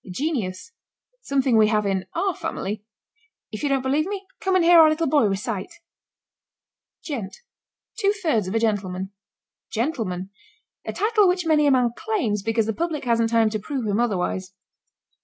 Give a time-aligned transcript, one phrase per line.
[0.09, 0.71] GENIUS.
[1.21, 2.83] Something we have in our family
[3.51, 5.75] if you don't believe me, come and hear our little boy recite.
[7.03, 7.37] GENT.
[7.99, 9.11] Two thirds of a gentleman.
[9.69, 10.31] GENTLEMAN.
[10.85, 13.99] A title which many a man claims because the public hasn't time to prove him
[13.99, 14.55] otherwise.